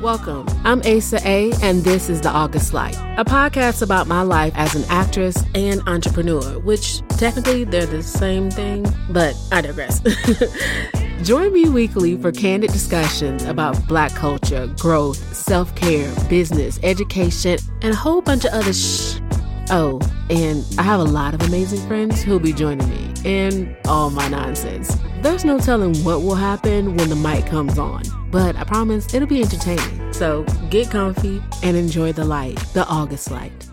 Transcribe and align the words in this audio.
Welcome. 0.00 0.46
I'm 0.64 0.80
Asa 0.80 1.20
A, 1.28 1.52
and 1.62 1.84
this 1.84 2.08
is 2.08 2.22
The 2.22 2.30
August 2.30 2.72
Light, 2.72 2.96
a 3.18 3.24
podcast 3.24 3.82
about 3.82 4.06
my 4.06 4.22
life 4.22 4.54
as 4.56 4.74
an 4.74 4.84
actress 4.88 5.44
and 5.54 5.82
entrepreneur, 5.86 6.58
which 6.60 7.06
technically 7.18 7.64
they're 7.64 7.84
the 7.84 8.02
same 8.02 8.50
thing, 8.50 8.86
but 9.10 9.36
I 9.52 9.60
digress. 9.60 10.00
Join 11.22 11.52
me 11.52 11.68
weekly 11.68 12.16
for 12.16 12.32
candid 12.32 12.72
discussions 12.72 13.44
about 13.44 13.86
Black 13.86 14.14
culture, 14.14 14.74
growth, 14.78 15.18
self 15.36 15.74
care, 15.74 16.10
business, 16.30 16.80
education, 16.82 17.58
and 17.82 17.92
a 17.92 17.96
whole 17.96 18.22
bunch 18.22 18.46
of 18.46 18.54
other 18.54 18.72
shh. 18.72 19.20
Oh, 19.68 20.00
and 20.30 20.64
I 20.78 20.82
have 20.82 21.00
a 21.00 21.04
lot 21.04 21.34
of 21.34 21.42
amazing 21.42 21.86
friends 21.86 22.22
who'll 22.22 22.40
be 22.40 22.54
joining 22.54 22.88
me 22.88 23.12
in 23.26 23.76
all 23.84 24.08
my 24.08 24.28
nonsense. 24.28 24.96
There's 25.20 25.44
no 25.44 25.58
telling 25.58 25.94
what 25.96 26.22
will 26.22 26.34
happen 26.34 26.96
when 26.96 27.10
the 27.10 27.14
mic 27.14 27.44
comes 27.44 27.78
on, 27.78 28.04
but 28.30 28.56
I 28.56 28.64
promise 28.64 29.12
it'll 29.12 29.28
be 29.28 29.42
entertaining. 29.42 30.14
So 30.14 30.44
get 30.70 30.90
comfy 30.90 31.42
and 31.62 31.76
enjoy 31.76 32.14
the 32.14 32.24
light, 32.24 32.56
the 32.72 32.86
August 32.86 33.30
light. 33.30 33.66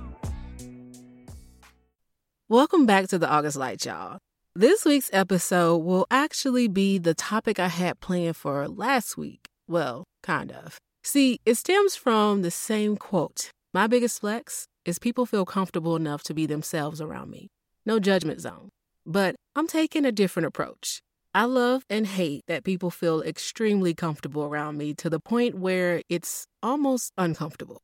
Welcome 2.49 2.85
back 2.85 3.07
to 3.07 3.17
the 3.17 3.29
August 3.29 3.55
Light, 3.55 3.85
y'all. 3.85 4.17
This 4.55 4.83
week's 4.83 5.09
episode 5.13 5.77
will 5.77 6.05
actually 6.11 6.67
be 6.67 6.97
the 6.97 7.13
topic 7.13 7.59
I 7.59 7.69
had 7.69 8.01
planned 8.01 8.35
for 8.35 8.67
last 8.67 9.15
week. 9.15 9.47
Well, 9.69 10.03
kind 10.23 10.51
of. 10.51 10.77
See, 11.05 11.39
it 11.45 11.55
stems 11.55 11.95
from 11.95 12.41
the 12.41 12.51
same 12.51 12.97
quote 12.97 13.51
My 13.73 13.87
biggest 13.87 14.19
flex 14.19 14.67
is 14.83 14.99
people 14.99 15.25
feel 15.25 15.45
comfortable 15.45 15.95
enough 15.95 16.23
to 16.23 16.33
be 16.33 16.45
themselves 16.45 16.99
around 16.99 17.31
me. 17.31 17.47
No 17.85 17.99
judgment 17.99 18.41
zone. 18.41 18.67
But 19.05 19.35
I'm 19.55 19.67
taking 19.67 20.03
a 20.03 20.11
different 20.11 20.47
approach. 20.47 20.99
I 21.37 21.43
love 21.43 21.85
and 21.87 22.07
hate 22.07 22.45
that 22.47 22.63
people 22.63 22.89
feel 22.89 23.21
extremely 23.21 23.93
comfortable 23.93 24.43
around 24.43 24.75
me 24.75 24.95
to 24.95 25.07
the 25.07 25.19
point 25.19 25.53
where 25.53 26.01
it's 26.09 26.47
almost 26.63 27.13
uncomfortable. 27.15 27.83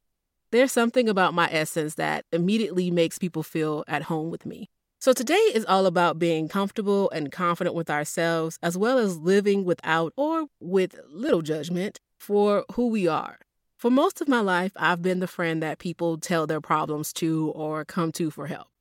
There's 0.52 0.72
something 0.72 1.08
about 1.08 1.36
my 1.36 1.48
essence 1.52 1.94
that 1.94 2.26
immediately 2.32 2.90
makes 2.90 3.20
people 3.20 3.44
feel 3.44 3.84
at 3.88 4.02
home 4.02 4.32
with 4.32 4.48
me. 4.48 4.72
So 5.00 5.14
today 5.14 5.36
is 5.36 5.66
all 5.66 5.86
about 5.86 6.18
being 6.18 6.48
comfortable 6.48 7.12
and 7.12 7.32
confident 7.32 7.76
with 7.76 7.92
ourselves, 7.92 8.58
as 8.64 8.76
well 8.76 8.98
as 8.98 9.20
living 9.20 9.66
without 9.66 10.14
or 10.18 10.48
with 10.60 10.96
little 11.08 11.44
judgment 11.44 12.00
for 12.18 12.66
who 12.72 12.88
we 12.88 13.08
are. 13.08 13.38
For 13.78 13.92
most 13.92 14.20
of 14.20 14.28
my 14.28 14.40
life, 14.40 14.72
I've 14.76 15.04
been 15.04 15.20
the 15.20 15.28
friend 15.28 15.62
that 15.62 15.78
people 15.78 16.18
tell 16.18 16.48
their 16.48 16.60
problems 16.60 17.14
to 17.14 17.52
or 17.54 17.86
come 17.86 18.12
to 18.14 18.32
for 18.32 18.48
help. 18.48 18.73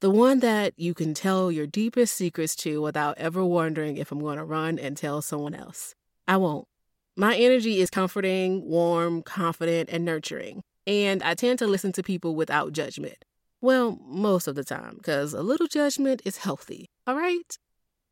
The 0.00 0.10
one 0.10 0.38
that 0.40 0.74
you 0.76 0.94
can 0.94 1.12
tell 1.12 1.50
your 1.50 1.66
deepest 1.66 2.14
secrets 2.14 2.54
to 2.56 2.80
without 2.80 3.18
ever 3.18 3.44
wondering 3.44 3.96
if 3.96 4.12
I'm 4.12 4.20
going 4.20 4.38
to 4.38 4.44
run 4.44 4.78
and 4.78 4.96
tell 4.96 5.20
someone 5.20 5.54
else. 5.54 5.96
I 6.28 6.36
won't. 6.36 6.68
My 7.16 7.34
energy 7.34 7.80
is 7.80 7.90
comforting, 7.90 8.64
warm, 8.64 9.22
confident, 9.22 9.88
and 9.90 10.04
nurturing. 10.04 10.62
And 10.86 11.20
I 11.24 11.34
tend 11.34 11.58
to 11.58 11.66
listen 11.66 11.90
to 11.92 12.04
people 12.04 12.36
without 12.36 12.72
judgment. 12.72 13.24
Well, 13.60 13.98
most 14.06 14.46
of 14.46 14.54
the 14.54 14.62
time, 14.62 14.98
because 14.98 15.34
a 15.34 15.42
little 15.42 15.66
judgment 15.66 16.22
is 16.24 16.36
healthy, 16.36 16.86
all 17.04 17.16
right? 17.16 17.58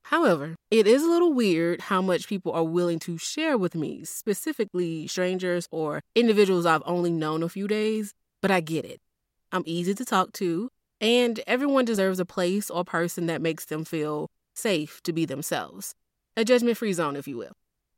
However, 0.06 0.56
it 0.72 0.88
is 0.88 1.04
a 1.04 1.08
little 1.08 1.32
weird 1.32 1.82
how 1.82 2.02
much 2.02 2.26
people 2.26 2.50
are 2.50 2.64
willing 2.64 2.98
to 3.00 3.16
share 3.16 3.56
with 3.56 3.76
me, 3.76 4.04
specifically 4.04 5.06
strangers 5.06 5.68
or 5.70 6.00
individuals 6.16 6.66
I've 6.66 6.82
only 6.84 7.12
known 7.12 7.44
a 7.44 7.48
few 7.48 7.68
days, 7.68 8.12
but 8.42 8.50
I 8.50 8.58
get 8.58 8.84
it. 8.84 9.00
I'm 9.52 9.62
easy 9.66 9.94
to 9.94 10.04
talk 10.04 10.32
to, 10.34 10.68
and 11.00 11.40
everyone 11.46 11.84
deserves 11.84 12.20
a 12.20 12.24
place 12.24 12.70
or 12.70 12.84
person 12.84 13.26
that 13.26 13.42
makes 13.42 13.66
them 13.66 13.84
feel 13.84 14.30
safe 14.54 15.02
to 15.02 15.12
be 15.12 15.24
themselves. 15.24 15.94
A 16.36 16.44
judgment 16.44 16.78
free 16.78 16.92
zone, 16.92 17.16
if 17.16 17.28
you 17.28 17.36
will. 17.36 17.52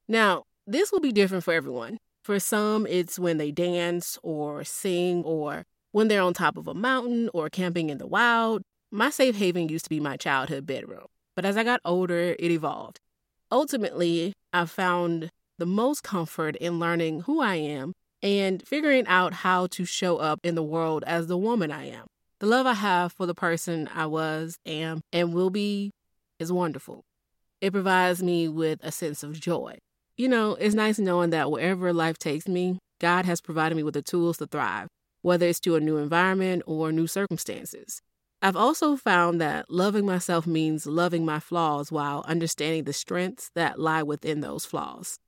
Now, 0.08 0.44
this 0.66 0.92
will 0.92 1.00
be 1.00 1.12
different 1.12 1.44
for 1.44 1.54
everyone. 1.54 1.98
For 2.22 2.38
some, 2.38 2.86
it's 2.86 3.18
when 3.18 3.38
they 3.38 3.50
dance 3.50 4.18
or 4.22 4.64
sing 4.64 5.24
or 5.24 5.64
when 5.92 6.08
they're 6.08 6.22
on 6.22 6.34
top 6.34 6.56
of 6.56 6.68
a 6.68 6.74
mountain 6.74 7.30
or 7.32 7.48
camping 7.48 7.90
in 7.90 7.98
the 7.98 8.06
wild. 8.06 8.62
My 8.90 9.10
safe 9.10 9.36
haven 9.36 9.68
used 9.68 9.84
to 9.84 9.90
be 9.90 10.00
my 10.00 10.16
childhood 10.16 10.66
bedroom, 10.66 11.06
but 11.34 11.44
as 11.44 11.56
I 11.56 11.64
got 11.64 11.80
older, 11.84 12.36
it 12.38 12.50
evolved. 12.50 13.00
Ultimately, 13.50 14.34
I 14.52 14.66
found 14.66 15.30
the 15.58 15.66
most 15.66 16.02
comfort 16.02 16.56
in 16.56 16.78
learning 16.78 17.22
who 17.22 17.40
I 17.40 17.56
am 17.56 17.92
and 18.22 18.66
figuring 18.66 19.06
out 19.06 19.32
how 19.32 19.66
to 19.68 19.84
show 19.84 20.18
up 20.18 20.40
in 20.42 20.54
the 20.54 20.62
world 20.62 21.04
as 21.06 21.26
the 21.26 21.38
woman 21.38 21.70
I 21.70 21.88
am. 21.88 22.06
The 22.40 22.46
love 22.46 22.66
I 22.66 22.74
have 22.74 23.12
for 23.12 23.26
the 23.26 23.34
person 23.34 23.88
I 23.92 24.06
was, 24.06 24.58
am, 24.64 25.00
and 25.12 25.34
will 25.34 25.50
be 25.50 25.90
is 26.38 26.52
wonderful. 26.52 27.04
It 27.60 27.72
provides 27.72 28.22
me 28.22 28.46
with 28.46 28.78
a 28.84 28.92
sense 28.92 29.24
of 29.24 29.40
joy. 29.40 29.78
You 30.16 30.28
know, 30.28 30.54
it's 30.54 30.74
nice 30.74 31.00
knowing 31.00 31.30
that 31.30 31.50
wherever 31.50 31.92
life 31.92 32.16
takes 32.16 32.46
me, 32.46 32.78
God 33.00 33.24
has 33.24 33.40
provided 33.40 33.74
me 33.74 33.82
with 33.82 33.94
the 33.94 34.02
tools 34.02 34.38
to 34.38 34.46
thrive, 34.46 34.86
whether 35.22 35.46
it's 35.46 35.58
to 35.60 35.74
a 35.74 35.80
new 35.80 35.96
environment 35.96 36.62
or 36.66 36.92
new 36.92 37.08
circumstances. 37.08 38.00
I've 38.40 38.56
also 38.56 38.94
found 38.94 39.40
that 39.40 39.68
loving 39.68 40.06
myself 40.06 40.46
means 40.46 40.86
loving 40.86 41.24
my 41.24 41.40
flaws 41.40 41.90
while 41.90 42.24
understanding 42.28 42.84
the 42.84 42.92
strengths 42.92 43.50
that 43.56 43.80
lie 43.80 44.04
within 44.04 44.42
those 44.42 44.64
flaws. 44.64 45.18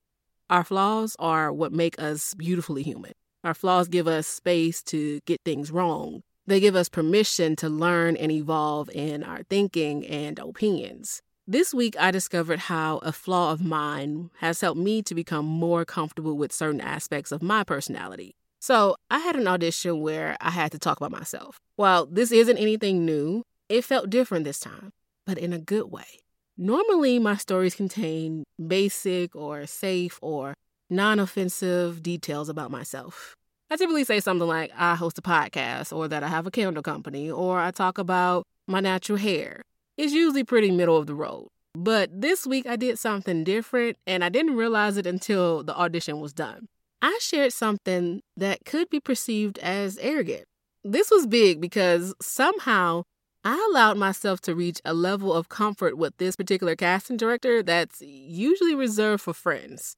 Our 0.48 0.62
flaws 0.62 1.16
are 1.18 1.52
what 1.52 1.72
make 1.72 2.00
us 2.00 2.34
beautifully 2.34 2.84
human. 2.84 3.14
Our 3.42 3.54
flaws 3.54 3.88
give 3.88 4.06
us 4.06 4.28
space 4.28 4.80
to 4.84 5.18
get 5.26 5.40
things 5.44 5.72
wrong, 5.72 6.22
they 6.50 6.60
give 6.60 6.74
us 6.74 6.88
permission 6.88 7.54
to 7.56 7.68
learn 7.68 8.16
and 8.16 8.32
evolve 8.32 8.90
in 8.90 9.22
our 9.22 9.44
thinking 9.44 10.04
and 10.06 10.38
opinions. 10.38 11.22
This 11.46 11.72
week, 11.72 11.96
I 11.98 12.10
discovered 12.10 12.58
how 12.58 12.98
a 12.98 13.12
flaw 13.12 13.52
of 13.52 13.64
mine 13.64 14.30
has 14.38 14.60
helped 14.60 14.80
me 14.80 15.02
to 15.02 15.14
become 15.14 15.46
more 15.46 15.84
comfortable 15.84 16.36
with 16.36 16.52
certain 16.52 16.80
aspects 16.80 17.32
of 17.32 17.42
my 17.42 17.64
personality. 17.64 18.34
So, 18.60 18.96
I 19.10 19.18
had 19.20 19.36
an 19.36 19.48
audition 19.48 20.00
where 20.00 20.36
I 20.40 20.50
had 20.50 20.72
to 20.72 20.78
talk 20.78 20.96
about 20.96 21.10
myself. 21.12 21.58
While 21.76 22.06
this 22.06 22.30
isn't 22.30 22.58
anything 22.58 23.06
new, 23.06 23.42
it 23.68 23.84
felt 23.84 24.10
different 24.10 24.44
this 24.44 24.60
time, 24.60 24.90
but 25.26 25.38
in 25.38 25.52
a 25.52 25.58
good 25.58 25.90
way. 25.90 26.20
Normally, 26.58 27.18
my 27.18 27.36
stories 27.36 27.74
contain 27.74 28.44
basic 28.64 29.34
or 29.34 29.66
safe 29.66 30.18
or 30.20 30.54
non 30.90 31.20
offensive 31.20 32.02
details 32.02 32.48
about 32.48 32.70
myself. 32.70 33.36
I 33.72 33.76
typically 33.76 34.02
say 34.02 34.18
something 34.18 34.48
like, 34.48 34.72
I 34.76 34.96
host 34.96 35.16
a 35.18 35.22
podcast, 35.22 35.96
or 35.96 36.08
that 36.08 36.24
I 36.24 36.28
have 36.28 36.44
a 36.44 36.50
candle 36.50 36.82
company, 36.82 37.30
or 37.30 37.60
I 37.60 37.70
talk 37.70 37.98
about 37.98 38.44
my 38.66 38.80
natural 38.80 39.16
hair. 39.16 39.62
It's 39.96 40.12
usually 40.12 40.42
pretty 40.42 40.72
middle 40.72 40.96
of 40.96 41.06
the 41.06 41.14
road. 41.14 41.46
But 41.74 42.10
this 42.20 42.48
week 42.48 42.66
I 42.66 42.74
did 42.74 42.98
something 42.98 43.44
different, 43.44 43.96
and 44.08 44.24
I 44.24 44.28
didn't 44.28 44.56
realize 44.56 44.96
it 44.96 45.06
until 45.06 45.62
the 45.62 45.76
audition 45.76 46.18
was 46.18 46.32
done. 46.32 46.66
I 47.00 47.16
shared 47.22 47.52
something 47.52 48.22
that 48.36 48.64
could 48.64 48.90
be 48.90 48.98
perceived 48.98 49.56
as 49.58 49.98
arrogant. 49.98 50.46
This 50.82 51.08
was 51.08 51.28
big 51.28 51.60
because 51.60 52.12
somehow 52.20 53.04
I 53.44 53.68
allowed 53.70 53.98
myself 53.98 54.40
to 54.42 54.54
reach 54.54 54.80
a 54.84 54.94
level 54.94 55.32
of 55.32 55.48
comfort 55.48 55.96
with 55.96 56.16
this 56.16 56.34
particular 56.34 56.74
casting 56.74 57.16
director 57.16 57.62
that's 57.62 58.02
usually 58.02 58.74
reserved 58.74 59.22
for 59.22 59.32
friends. 59.32 59.94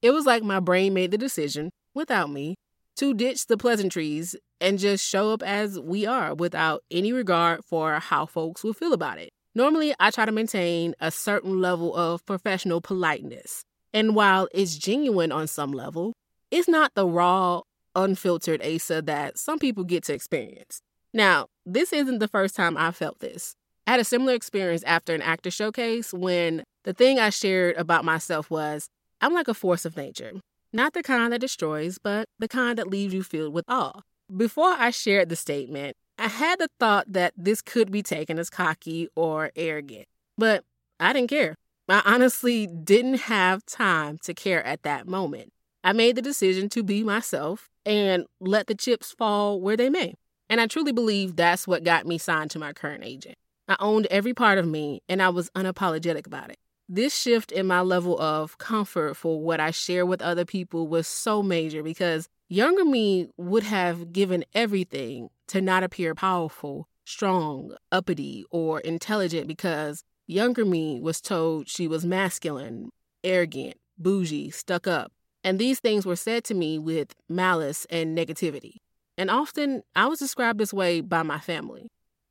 It 0.00 0.12
was 0.12 0.24
like 0.24 0.42
my 0.42 0.58
brain 0.58 0.94
made 0.94 1.10
the 1.10 1.18
decision, 1.18 1.70
without 1.94 2.30
me, 2.30 2.56
to 2.96 3.14
ditch 3.14 3.46
the 3.46 3.56
pleasantries 3.56 4.36
and 4.60 4.78
just 4.78 5.06
show 5.06 5.32
up 5.32 5.42
as 5.42 5.78
we 5.78 6.06
are 6.06 6.34
without 6.34 6.82
any 6.90 7.12
regard 7.12 7.64
for 7.64 7.94
how 7.94 8.26
folks 8.26 8.62
will 8.62 8.74
feel 8.74 8.92
about 8.92 9.18
it. 9.18 9.30
Normally, 9.54 9.94
I 9.98 10.10
try 10.10 10.26
to 10.26 10.32
maintain 10.32 10.94
a 11.00 11.10
certain 11.10 11.60
level 11.60 11.94
of 11.96 12.24
professional 12.26 12.80
politeness. 12.80 13.64
And 13.92 14.14
while 14.14 14.48
it's 14.52 14.76
genuine 14.76 15.32
on 15.32 15.46
some 15.46 15.72
level, 15.72 16.12
it's 16.50 16.68
not 16.68 16.94
the 16.94 17.06
raw, 17.06 17.62
unfiltered 17.96 18.64
Asa 18.64 19.02
that 19.02 19.38
some 19.38 19.58
people 19.58 19.84
get 19.84 20.04
to 20.04 20.14
experience. 20.14 20.80
Now, 21.12 21.48
this 21.66 21.92
isn't 21.92 22.20
the 22.20 22.28
first 22.28 22.54
time 22.54 22.76
I 22.76 22.92
felt 22.92 23.18
this. 23.18 23.56
I 23.86 23.92
had 23.92 24.00
a 24.00 24.04
similar 24.04 24.34
experience 24.34 24.84
after 24.84 25.14
an 25.14 25.22
actor 25.22 25.50
showcase 25.50 26.12
when 26.14 26.62
the 26.84 26.92
thing 26.92 27.18
I 27.18 27.30
shared 27.30 27.76
about 27.76 28.04
myself 28.04 28.50
was 28.50 28.88
I'm 29.20 29.34
like 29.34 29.48
a 29.48 29.54
force 29.54 29.84
of 29.84 29.96
nature. 29.96 30.32
Not 30.72 30.92
the 30.92 31.02
kind 31.02 31.32
that 31.32 31.40
destroys, 31.40 31.98
but 31.98 32.28
the 32.38 32.48
kind 32.48 32.78
that 32.78 32.88
leaves 32.88 33.12
you 33.12 33.22
filled 33.22 33.52
with 33.52 33.64
awe. 33.68 34.00
Before 34.34 34.72
I 34.78 34.90
shared 34.90 35.28
the 35.28 35.36
statement, 35.36 35.96
I 36.16 36.28
had 36.28 36.60
the 36.60 36.68
thought 36.78 37.12
that 37.12 37.32
this 37.36 37.60
could 37.60 37.90
be 37.90 38.02
taken 38.02 38.38
as 38.38 38.50
cocky 38.50 39.08
or 39.16 39.50
arrogant, 39.56 40.06
but 40.38 40.64
I 41.00 41.12
didn't 41.12 41.30
care. 41.30 41.56
I 41.88 42.02
honestly 42.04 42.68
didn't 42.68 43.22
have 43.22 43.66
time 43.66 44.18
to 44.22 44.32
care 44.32 44.64
at 44.64 44.84
that 44.84 45.08
moment. 45.08 45.52
I 45.82 45.92
made 45.92 46.14
the 46.14 46.22
decision 46.22 46.68
to 46.70 46.84
be 46.84 47.02
myself 47.02 47.68
and 47.84 48.26
let 48.38 48.68
the 48.68 48.76
chips 48.76 49.10
fall 49.10 49.60
where 49.60 49.76
they 49.76 49.90
may. 49.90 50.14
And 50.48 50.60
I 50.60 50.68
truly 50.68 50.92
believe 50.92 51.34
that's 51.34 51.66
what 51.66 51.82
got 51.82 52.06
me 52.06 52.18
signed 52.18 52.52
to 52.52 52.60
my 52.60 52.72
current 52.72 53.02
agent. 53.02 53.36
I 53.66 53.76
owned 53.80 54.06
every 54.06 54.34
part 54.34 54.58
of 54.58 54.66
me 54.66 55.00
and 55.08 55.20
I 55.20 55.30
was 55.30 55.50
unapologetic 55.50 56.26
about 56.26 56.50
it. 56.50 56.58
This 56.92 57.16
shift 57.16 57.52
in 57.52 57.68
my 57.68 57.82
level 57.82 58.20
of 58.20 58.58
comfort 58.58 59.14
for 59.14 59.40
what 59.40 59.60
I 59.60 59.70
share 59.70 60.04
with 60.04 60.20
other 60.20 60.44
people 60.44 60.88
was 60.88 61.06
so 61.06 61.40
major 61.40 61.84
because 61.84 62.28
younger 62.48 62.84
me 62.84 63.28
would 63.36 63.62
have 63.62 64.12
given 64.12 64.44
everything 64.54 65.28
to 65.46 65.60
not 65.60 65.84
appear 65.84 66.16
powerful, 66.16 66.88
strong, 67.04 67.76
uppity, 67.92 68.44
or 68.50 68.80
intelligent 68.80 69.46
because 69.46 70.02
younger 70.26 70.64
me 70.64 70.98
was 71.00 71.20
told 71.20 71.68
she 71.68 71.86
was 71.86 72.04
masculine, 72.04 72.90
arrogant, 73.22 73.76
bougie, 73.96 74.50
stuck 74.50 74.88
up, 74.88 75.12
And 75.44 75.58
these 75.58 75.78
things 75.78 76.04
were 76.04 76.16
said 76.16 76.42
to 76.44 76.54
me 76.54 76.76
with 76.76 77.14
malice 77.28 77.86
and 77.88 78.18
negativity. 78.18 78.78
And 79.16 79.30
often 79.30 79.82
I 79.94 80.06
was 80.06 80.18
described 80.18 80.58
this 80.58 80.72
way 80.72 81.00
by 81.00 81.22
my 81.22 81.38
family. 81.38 81.88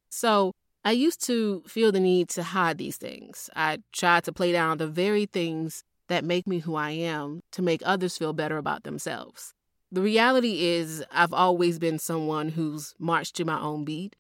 So 0.09 0.53
I 0.85 0.91
used 0.91 1.25
to 1.25 1.61
feel 1.67 1.91
the 1.91 1.99
need 1.99 2.29
to 2.29 2.43
hide 2.43 2.77
these 2.77 2.97
things. 2.97 3.49
I 3.55 3.79
tried 3.91 4.23
to 4.25 4.31
play 4.31 4.51
down 4.51 4.77
the 4.77 4.87
very 4.87 5.25
things 5.25 5.83
that 6.07 6.23
make 6.23 6.47
me 6.47 6.59
who 6.59 6.75
I 6.75 6.91
am 6.91 7.41
to 7.51 7.61
make 7.61 7.81
others 7.85 8.17
feel 8.17 8.33
better 8.33 8.57
about 8.57 8.83
themselves. 8.83 9.53
The 9.91 10.01
reality 10.01 10.65
is, 10.65 11.03
I've 11.11 11.33
always 11.33 11.79
been 11.79 11.99
someone 11.99 12.49
who's 12.49 12.93
marched 12.99 13.35
to 13.37 13.45
my 13.45 13.59
own 13.59 13.85
beat, 13.85 14.15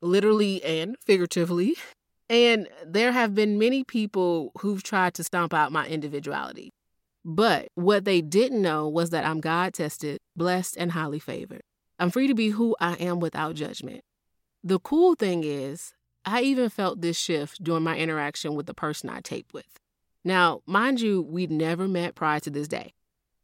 literally 0.00 0.62
and 0.62 0.96
figuratively. 1.04 1.76
And 2.30 2.68
there 2.84 3.12
have 3.12 3.34
been 3.34 3.58
many 3.58 3.84
people 3.84 4.52
who've 4.58 4.82
tried 4.82 5.14
to 5.14 5.24
stomp 5.24 5.54
out 5.54 5.72
my 5.72 5.86
individuality. 5.86 6.74
But 7.24 7.68
what 7.74 8.04
they 8.04 8.20
didn't 8.20 8.60
know 8.60 8.86
was 8.86 9.08
that 9.10 9.24
I'm 9.24 9.40
God 9.40 9.72
tested, 9.72 10.18
blessed, 10.36 10.76
and 10.76 10.92
highly 10.92 11.20
favored. 11.20 11.62
I'm 11.98 12.10
free 12.10 12.26
to 12.26 12.34
be 12.34 12.50
who 12.50 12.76
I 12.80 12.96
am 12.96 13.18
without 13.18 13.54
judgment. 13.54 14.02
The 14.62 14.78
cool 14.78 15.14
thing 15.14 15.42
is, 15.42 15.94
I 16.24 16.42
even 16.42 16.68
felt 16.68 17.00
this 17.00 17.16
shift 17.16 17.62
during 17.62 17.84
my 17.84 17.96
interaction 17.96 18.54
with 18.54 18.66
the 18.66 18.74
person 18.74 19.08
I 19.08 19.20
taped 19.20 19.52
with. 19.52 19.78
Now, 20.24 20.62
mind 20.66 21.00
you, 21.00 21.22
we'd 21.22 21.50
never 21.50 21.88
met 21.88 22.14
prior 22.14 22.40
to 22.40 22.50
this 22.50 22.68
day. 22.68 22.92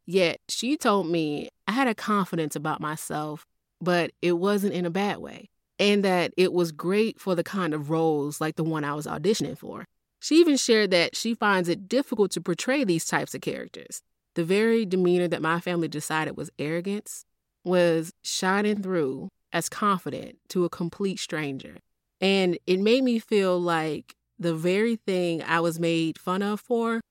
Yet, 0.06 0.40
she 0.48 0.76
told 0.76 1.08
me 1.08 1.48
I 1.66 1.72
had 1.72 1.88
a 1.88 1.94
confidence 1.94 2.56
about 2.56 2.80
myself, 2.80 3.46
but 3.80 4.10
it 4.20 4.32
wasn't 4.32 4.74
in 4.74 4.84
a 4.84 4.90
bad 4.90 5.18
way, 5.18 5.48
and 5.78 6.04
that 6.04 6.32
it 6.36 6.52
was 6.52 6.72
great 6.72 7.18
for 7.18 7.34
the 7.34 7.44
kind 7.44 7.72
of 7.72 7.90
roles 7.90 8.40
like 8.40 8.56
the 8.56 8.64
one 8.64 8.84
I 8.84 8.94
was 8.94 9.06
auditioning 9.06 9.56
for. 9.56 9.86
She 10.20 10.36
even 10.36 10.56
shared 10.56 10.90
that 10.90 11.16
she 11.16 11.34
finds 11.34 11.68
it 11.68 11.88
difficult 11.88 12.30
to 12.32 12.40
portray 12.40 12.84
these 12.84 13.04
types 13.04 13.34
of 13.34 13.40
characters. 13.40 14.02
The 14.34 14.44
very 14.44 14.84
demeanor 14.84 15.28
that 15.28 15.42
my 15.42 15.60
family 15.60 15.88
decided 15.88 16.36
was 16.36 16.50
arrogance 16.58 17.24
was 17.62 18.12
shining 18.22 18.82
through 18.82 19.28
as 19.52 19.68
confident 19.68 20.38
to 20.48 20.64
a 20.64 20.70
complete 20.70 21.18
stranger. 21.18 21.78
And 22.24 22.58
it 22.66 22.80
made 22.80 23.04
me 23.04 23.18
feel 23.18 23.60
like 23.60 24.16
the 24.38 24.54
very 24.54 24.96
thing 24.96 25.42
I 25.42 25.60
was 25.60 25.78
made 25.78 26.18
fun 26.18 26.40
of 26.40 26.58
for 26.58 27.02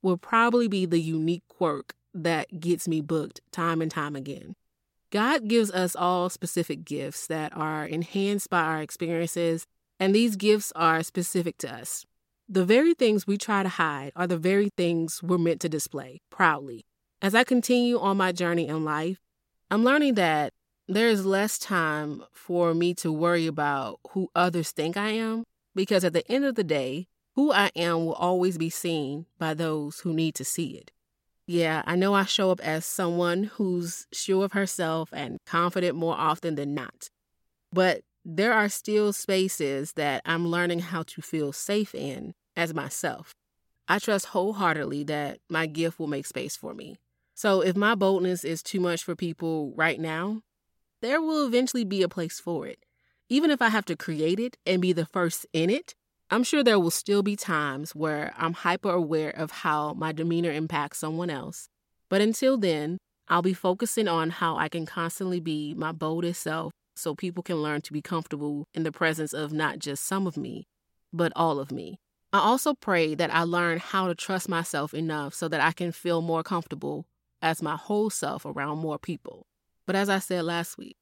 will 0.00 0.16
probably 0.16 0.66
be 0.66 0.86
the 0.86 0.98
unique 0.98 1.42
quirk 1.46 1.94
that 2.14 2.58
gets 2.58 2.88
me 2.88 3.02
booked 3.02 3.42
time 3.52 3.82
and 3.82 3.90
time 3.90 4.16
again. 4.16 4.54
God 5.10 5.46
gives 5.46 5.70
us 5.70 5.94
all 5.94 6.30
specific 6.30 6.86
gifts 6.86 7.26
that 7.26 7.54
are 7.54 7.84
enhanced 7.84 8.48
by 8.48 8.62
our 8.62 8.80
experiences, 8.80 9.66
and 10.00 10.14
these 10.14 10.36
gifts 10.36 10.72
are 10.74 11.02
specific 11.02 11.58
to 11.58 11.70
us. 11.70 12.06
The 12.48 12.64
very 12.64 12.94
things 12.94 13.26
we 13.26 13.36
try 13.36 13.62
to 13.62 13.68
hide 13.68 14.12
are 14.16 14.26
the 14.26 14.38
very 14.38 14.70
things 14.74 15.22
we're 15.22 15.36
meant 15.36 15.60
to 15.60 15.68
display 15.68 16.22
proudly. 16.30 16.86
As 17.20 17.34
I 17.34 17.44
continue 17.44 17.98
on 17.98 18.16
my 18.16 18.32
journey 18.32 18.68
in 18.68 18.84
life, 18.84 19.18
I'm 19.70 19.84
learning 19.84 20.14
that 20.14 20.54
there 20.88 21.08
is 21.08 21.24
less 21.24 21.58
time 21.58 22.22
for 22.32 22.74
me 22.74 22.94
to 22.94 23.12
worry 23.12 23.46
about 23.46 24.00
who 24.10 24.28
others 24.34 24.70
think 24.70 24.96
I 24.96 25.10
am 25.10 25.44
because 25.74 26.04
at 26.04 26.12
the 26.12 26.30
end 26.30 26.44
of 26.44 26.54
the 26.54 26.64
day, 26.64 27.06
who 27.34 27.52
I 27.52 27.70
am 27.74 28.04
will 28.04 28.14
always 28.14 28.58
be 28.58 28.70
seen 28.70 29.26
by 29.38 29.54
those 29.54 30.00
who 30.00 30.12
need 30.12 30.34
to 30.36 30.44
see 30.44 30.76
it. 30.76 30.90
Yeah, 31.46 31.82
I 31.86 31.96
know 31.96 32.14
I 32.14 32.24
show 32.24 32.50
up 32.50 32.60
as 32.60 32.84
someone 32.84 33.44
who's 33.44 34.06
sure 34.12 34.44
of 34.44 34.52
herself 34.52 35.10
and 35.12 35.38
confident 35.46 35.96
more 35.96 36.14
often 36.14 36.54
than 36.54 36.74
not. 36.74 37.08
But 37.72 38.02
there 38.24 38.52
are 38.52 38.68
still 38.68 39.12
spaces 39.12 39.94
that 39.94 40.22
I'm 40.24 40.46
learning 40.46 40.80
how 40.80 41.02
to 41.04 41.22
feel 41.22 41.52
safe 41.52 41.94
in 41.94 42.34
as 42.56 42.74
myself. 42.74 43.34
I 43.88 43.98
trust 43.98 44.26
wholeheartedly 44.26 45.04
that 45.04 45.38
my 45.48 45.66
gift 45.66 45.98
will 45.98 46.06
make 46.06 46.26
space 46.26 46.54
for 46.54 46.74
me. 46.74 46.98
So 47.34 47.60
if 47.60 47.76
my 47.76 47.94
boldness 47.94 48.44
is 48.44 48.62
too 48.62 48.78
much 48.78 49.02
for 49.02 49.16
people 49.16 49.72
right 49.74 49.98
now, 49.98 50.42
there 51.02 51.20
will 51.20 51.46
eventually 51.46 51.84
be 51.84 52.02
a 52.02 52.08
place 52.08 52.40
for 52.40 52.66
it. 52.66 52.78
Even 53.28 53.50
if 53.50 53.60
I 53.60 53.68
have 53.68 53.84
to 53.86 53.96
create 53.96 54.40
it 54.40 54.56
and 54.64 54.80
be 54.80 54.92
the 54.92 55.04
first 55.04 55.46
in 55.52 55.68
it, 55.68 55.94
I'm 56.30 56.44
sure 56.44 56.62
there 56.64 56.78
will 56.78 56.90
still 56.90 57.22
be 57.22 57.36
times 57.36 57.94
where 57.94 58.32
I'm 58.38 58.54
hyper 58.54 58.90
aware 58.90 59.30
of 59.30 59.50
how 59.50 59.92
my 59.94 60.12
demeanor 60.12 60.50
impacts 60.50 60.98
someone 60.98 61.28
else. 61.28 61.68
But 62.08 62.22
until 62.22 62.56
then, 62.56 62.98
I'll 63.28 63.42
be 63.42 63.52
focusing 63.52 64.08
on 64.08 64.30
how 64.30 64.56
I 64.56 64.68
can 64.68 64.86
constantly 64.86 65.40
be 65.40 65.74
my 65.74 65.92
boldest 65.92 66.40
self 66.42 66.72
so 66.94 67.14
people 67.14 67.42
can 67.42 67.56
learn 67.56 67.82
to 67.82 67.92
be 67.92 68.00
comfortable 68.00 68.66
in 68.72 68.82
the 68.82 68.92
presence 68.92 69.32
of 69.32 69.52
not 69.52 69.78
just 69.78 70.04
some 70.04 70.26
of 70.26 70.36
me, 70.36 70.66
but 71.12 71.32
all 71.34 71.58
of 71.58 71.72
me. 71.72 71.98
I 72.32 72.38
also 72.38 72.74
pray 72.74 73.14
that 73.14 73.34
I 73.34 73.42
learn 73.42 73.78
how 73.78 74.06
to 74.06 74.14
trust 74.14 74.48
myself 74.48 74.94
enough 74.94 75.34
so 75.34 75.48
that 75.48 75.60
I 75.60 75.72
can 75.72 75.92
feel 75.92 76.22
more 76.22 76.42
comfortable 76.42 77.06
as 77.42 77.60
my 77.60 77.76
whole 77.76 78.08
self 78.08 78.46
around 78.46 78.78
more 78.78 78.98
people. 78.98 79.46
But 79.86 79.96
as 79.96 80.08
I 80.08 80.18
said 80.18 80.44
last 80.44 80.78
week, 80.78 80.96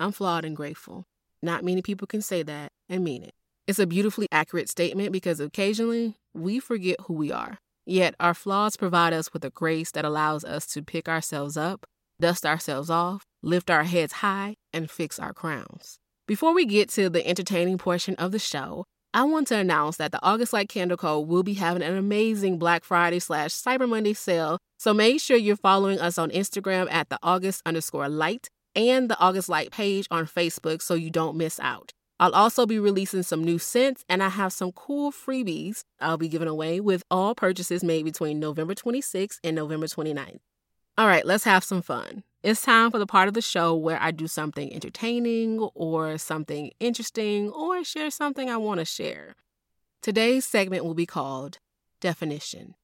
I'm 0.00 0.12
flawed 0.12 0.44
and 0.44 0.56
grateful. 0.56 1.06
Not 1.42 1.64
many 1.64 1.82
people 1.82 2.06
can 2.06 2.22
say 2.22 2.42
that 2.42 2.72
and 2.88 3.04
mean 3.04 3.22
it. 3.22 3.34
It's 3.66 3.78
a 3.78 3.86
beautifully 3.86 4.28
accurate 4.32 4.68
statement 4.68 5.12
because 5.12 5.40
occasionally 5.40 6.16
we 6.34 6.58
forget 6.58 6.96
who 7.06 7.14
we 7.14 7.32
are. 7.32 7.58
Yet 7.86 8.14
our 8.18 8.34
flaws 8.34 8.76
provide 8.76 9.12
us 9.12 9.32
with 9.32 9.44
a 9.44 9.50
grace 9.50 9.90
that 9.92 10.04
allows 10.04 10.44
us 10.44 10.66
to 10.68 10.82
pick 10.82 11.08
ourselves 11.08 11.56
up, 11.56 11.86
dust 12.20 12.46
ourselves 12.46 12.90
off, 12.90 13.24
lift 13.42 13.70
our 13.70 13.84
heads 13.84 14.14
high, 14.14 14.56
and 14.72 14.90
fix 14.90 15.18
our 15.18 15.32
crowns. 15.32 15.98
Before 16.26 16.54
we 16.54 16.64
get 16.64 16.88
to 16.90 17.10
the 17.10 17.26
entertaining 17.26 17.76
portion 17.76 18.14
of 18.16 18.32
the 18.32 18.38
show, 18.38 18.86
I 19.16 19.22
want 19.22 19.46
to 19.46 19.56
announce 19.56 19.98
that 19.98 20.10
the 20.10 20.18
August 20.24 20.52
Light 20.52 20.68
Candle 20.68 20.96
Co. 20.96 21.20
will 21.20 21.44
be 21.44 21.54
having 21.54 21.84
an 21.84 21.96
amazing 21.96 22.58
Black 22.58 22.82
Friday 22.82 23.20
slash 23.20 23.52
Cyber 23.52 23.88
Monday 23.88 24.12
sale. 24.12 24.58
So 24.76 24.92
make 24.92 25.20
sure 25.20 25.36
you're 25.36 25.54
following 25.54 26.00
us 26.00 26.18
on 26.18 26.32
Instagram 26.32 26.90
at 26.90 27.10
the 27.10 27.18
August 27.22 27.62
underscore 27.64 28.08
light 28.08 28.48
and 28.74 29.08
the 29.08 29.16
August 29.20 29.48
Light 29.48 29.70
page 29.70 30.08
on 30.10 30.26
Facebook 30.26 30.82
so 30.82 30.94
you 30.94 31.10
don't 31.10 31.36
miss 31.36 31.60
out. 31.60 31.92
I'll 32.18 32.34
also 32.34 32.66
be 32.66 32.80
releasing 32.80 33.22
some 33.22 33.44
new 33.44 33.60
scents, 33.60 34.04
and 34.08 34.20
I 34.20 34.30
have 34.30 34.52
some 34.52 34.72
cool 34.72 35.12
freebies 35.12 35.82
I'll 36.00 36.18
be 36.18 36.28
giving 36.28 36.48
away 36.48 36.80
with 36.80 37.04
all 37.08 37.36
purchases 37.36 37.84
made 37.84 38.04
between 38.04 38.40
November 38.40 38.74
26th 38.74 39.38
and 39.44 39.54
November 39.54 39.86
29th. 39.86 40.40
All 40.98 41.06
right, 41.06 41.24
let's 41.24 41.44
have 41.44 41.62
some 41.62 41.82
fun. 41.82 42.24
It's 42.44 42.60
time 42.60 42.90
for 42.90 42.98
the 42.98 43.06
part 43.06 43.26
of 43.26 43.32
the 43.32 43.40
show 43.40 43.74
where 43.74 43.96
I 44.02 44.10
do 44.10 44.26
something 44.26 44.70
entertaining 44.70 45.60
or 45.74 46.18
something 46.18 46.72
interesting 46.78 47.48
or 47.48 47.82
share 47.82 48.10
something 48.10 48.50
I 48.50 48.58
want 48.58 48.80
to 48.80 48.84
share. 48.84 49.34
Today's 50.02 50.44
segment 50.44 50.84
will 50.84 50.92
be 50.92 51.06
called 51.06 51.56
Definition. 52.02 52.74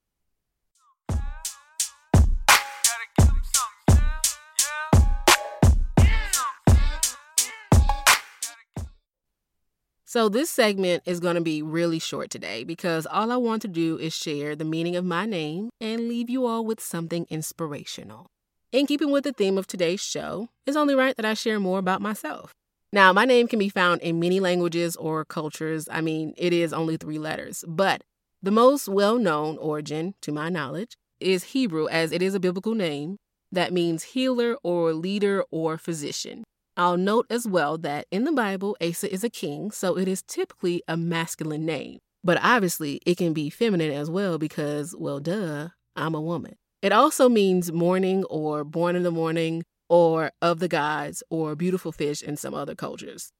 So, 10.06 10.30
this 10.30 10.48
segment 10.48 11.02
is 11.04 11.20
going 11.20 11.34
to 11.34 11.42
be 11.42 11.60
really 11.60 11.98
short 11.98 12.30
today 12.30 12.64
because 12.64 13.04
all 13.04 13.30
I 13.30 13.36
want 13.36 13.60
to 13.60 13.68
do 13.68 13.98
is 13.98 14.14
share 14.14 14.56
the 14.56 14.64
meaning 14.64 14.96
of 14.96 15.04
my 15.04 15.26
name 15.26 15.68
and 15.82 16.08
leave 16.08 16.30
you 16.30 16.46
all 16.46 16.64
with 16.64 16.80
something 16.80 17.26
inspirational. 17.28 18.30
In 18.72 18.86
keeping 18.86 19.10
with 19.10 19.24
the 19.24 19.32
theme 19.32 19.58
of 19.58 19.66
today's 19.66 20.00
show, 20.00 20.48
it's 20.64 20.76
only 20.76 20.94
right 20.94 21.16
that 21.16 21.24
I 21.24 21.34
share 21.34 21.58
more 21.58 21.80
about 21.80 22.00
myself. 22.00 22.54
Now, 22.92 23.12
my 23.12 23.24
name 23.24 23.48
can 23.48 23.58
be 23.58 23.68
found 23.68 24.00
in 24.00 24.20
many 24.20 24.38
languages 24.38 24.94
or 24.94 25.24
cultures. 25.24 25.88
I 25.90 26.00
mean, 26.00 26.34
it 26.36 26.52
is 26.52 26.72
only 26.72 26.96
three 26.96 27.18
letters, 27.18 27.64
but 27.66 28.02
the 28.40 28.52
most 28.52 28.86
well 28.86 29.18
known 29.18 29.58
origin, 29.58 30.14
to 30.22 30.30
my 30.30 30.50
knowledge, 30.50 30.96
is 31.18 31.44
Hebrew, 31.44 31.88
as 31.88 32.12
it 32.12 32.22
is 32.22 32.32
a 32.36 32.40
biblical 32.40 32.76
name 32.76 33.16
that 33.50 33.72
means 33.72 34.04
healer 34.04 34.56
or 34.62 34.92
leader 34.92 35.42
or 35.50 35.76
physician. 35.76 36.44
I'll 36.76 36.96
note 36.96 37.26
as 37.28 37.48
well 37.48 37.76
that 37.78 38.06
in 38.12 38.22
the 38.22 38.30
Bible, 38.30 38.76
Asa 38.80 39.12
is 39.12 39.24
a 39.24 39.30
king, 39.30 39.72
so 39.72 39.98
it 39.98 40.06
is 40.06 40.22
typically 40.22 40.80
a 40.86 40.96
masculine 40.96 41.66
name. 41.66 41.98
But 42.22 42.38
obviously, 42.40 43.00
it 43.04 43.16
can 43.16 43.32
be 43.32 43.50
feminine 43.50 43.90
as 43.90 44.08
well 44.08 44.38
because, 44.38 44.94
well, 44.96 45.18
duh, 45.18 45.70
I'm 45.96 46.14
a 46.14 46.20
woman. 46.20 46.54
It 46.82 46.92
also 46.92 47.28
means 47.28 47.70
morning 47.72 48.24
or 48.24 48.64
born 48.64 48.96
in 48.96 49.02
the 49.02 49.10
morning 49.10 49.64
or 49.90 50.32
of 50.40 50.60
the 50.60 50.68
gods 50.68 51.22
or 51.28 51.54
beautiful 51.54 51.92
fish 51.92 52.22
in 52.22 52.38
some 52.38 52.54
other 52.54 52.74
cultures. 52.74 53.32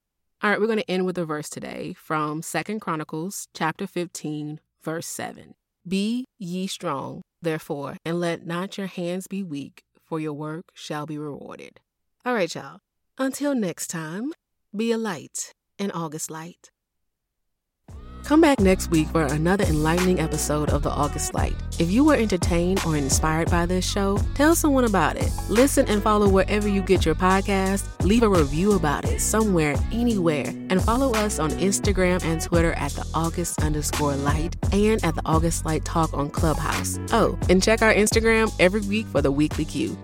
All 0.43 0.51
right, 0.51 0.59
we're 0.59 0.67
going 0.67 0.77
to 0.77 0.91
end 0.91 1.07
with 1.07 1.17
a 1.17 1.25
verse 1.25 1.49
today 1.49 1.95
from 1.97 2.43
Second 2.43 2.81
Chronicles 2.81 3.47
chapter 3.55 3.87
15, 3.87 4.59
verse 4.83 5.07
7. 5.07 5.55
Be 5.87 6.25
ye 6.37 6.67
strong, 6.67 7.23
therefore, 7.41 7.97
and 8.05 8.19
let 8.19 8.45
not 8.45 8.77
your 8.77 8.87
hands 8.87 9.25
be 9.25 9.41
weak, 9.41 9.81
for 10.03 10.19
your 10.19 10.33
work 10.33 10.65
shall 10.75 11.07
be 11.07 11.17
rewarded. 11.17 11.79
All 12.23 12.35
right, 12.35 12.53
y'all. 12.53 12.77
Until 13.17 13.55
next 13.55 13.87
time, 13.87 14.33
be 14.75 14.91
a 14.91 14.97
light, 14.99 15.51
an 15.79 15.89
August 15.91 16.29
light. 16.29 16.69
Come 18.23 18.41
back 18.41 18.59
next 18.59 18.91
week 18.91 19.07
for 19.09 19.23
another 19.23 19.63
enlightening 19.65 20.19
episode 20.19 20.69
of 20.69 20.83
The 20.83 20.89
August 20.89 21.33
Light. 21.33 21.55
If 21.79 21.91
you 21.91 22.05
were 22.05 22.15
entertained 22.15 22.81
or 22.85 22.95
inspired 22.95 23.49
by 23.49 23.65
this 23.65 23.89
show, 23.89 24.17
tell 24.35 24.55
someone 24.55 24.85
about 24.85 25.17
it. 25.17 25.31
Listen 25.49 25.87
and 25.87 26.01
follow 26.01 26.29
wherever 26.29 26.67
you 26.67 26.81
get 26.81 27.05
your 27.05 27.15
podcast. 27.15 27.83
Leave 28.03 28.23
a 28.23 28.29
review 28.29 28.73
about 28.73 29.05
it 29.05 29.19
somewhere, 29.19 29.75
anywhere. 29.91 30.45
And 30.47 30.81
follow 30.81 31.11
us 31.13 31.39
on 31.39 31.51
Instagram 31.51 32.23
and 32.23 32.41
Twitter 32.41 32.73
at 32.73 32.91
the 32.91 33.05
August 33.13 33.61
underscore 33.61 34.15
light 34.15 34.55
and 34.71 35.03
at 35.03 35.15
the 35.15 35.23
August 35.25 35.65
Light 35.65 35.83
Talk 35.83 36.13
on 36.13 36.29
Clubhouse. 36.29 36.99
Oh, 37.11 37.37
and 37.49 37.61
check 37.61 37.81
our 37.81 37.93
Instagram 37.93 38.53
every 38.59 38.81
week 38.81 39.07
for 39.07 39.21
the 39.21 39.31
weekly 39.31 39.65
cue. 39.65 39.97